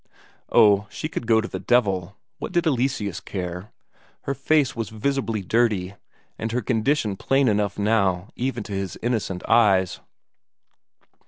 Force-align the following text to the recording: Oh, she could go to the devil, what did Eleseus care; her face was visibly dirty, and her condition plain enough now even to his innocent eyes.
Oh, 0.51 0.87
she 0.89 1.07
could 1.07 1.27
go 1.27 1.41
to 1.41 1.47
the 1.47 1.59
devil, 1.59 2.17
what 2.39 2.51
did 2.51 2.65
Eleseus 2.65 3.19
care; 3.19 3.71
her 4.21 4.33
face 4.33 4.75
was 4.75 4.89
visibly 4.89 5.43
dirty, 5.43 5.93
and 6.39 6.51
her 6.51 6.61
condition 6.63 7.15
plain 7.15 7.47
enough 7.47 7.77
now 7.77 8.29
even 8.35 8.63
to 8.63 8.73
his 8.73 8.97
innocent 9.03 9.47
eyes. 9.47 9.99